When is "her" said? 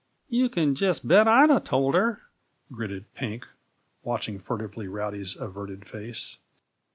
1.93-2.21